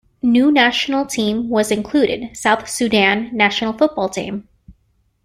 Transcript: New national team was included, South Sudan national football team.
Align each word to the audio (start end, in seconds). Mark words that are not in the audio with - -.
New 0.23 0.51
national 0.51 1.05
team 1.05 1.47
was 1.47 1.69
included, 1.69 2.35
South 2.35 2.67
Sudan 2.67 3.29
national 3.37 3.73
football 3.73 4.09
team. 4.09 4.47